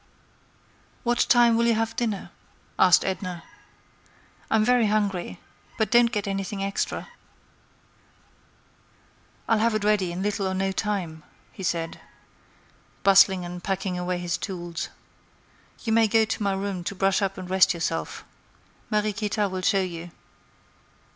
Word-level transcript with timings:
"What 1.03 1.27
time 1.29 1.55
will 1.55 1.67
you 1.67 1.75
have 1.75 1.95
dinner?" 1.95 2.31
asked 2.79 3.05
Edna. 3.05 3.43
"I'm 4.49 4.65
very 4.65 4.87
hungry; 4.87 5.39
but 5.77 5.91
don't 5.91 6.11
get 6.11 6.27
anything 6.27 6.63
extra." 6.63 7.07
"I'll 9.47 9.59
have 9.59 9.75
it 9.75 9.83
ready 9.83 10.11
in 10.11 10.23
little 10.23 10.47
or 10.47 10.55
no 10.55 10.71
time," 10.71 11.21
he 11.51 11.61
said, 11.61 12.01
bustling 13.03 13.45
and 13.45 13.63
packing 13.63 13.95
away 13.99 14.17
his 14.17 14.39
tools. 14.39 14.89
"You 15.83 15.93
may 15.93 16.07
go 16.07 16.25
to 16.25 16.41
my 16.41 16.53
room 16.53 16.83
to 16.85 16.95
brush 16.95 17.21
up 17.21 17.37
and 17.37 17.47
rest 17.47 17.71
yourself. 17.75 18.25
Mariequita 18.89 19.47
will 19.49 19.61
show 19.61 19.81
you." 19.81 20.09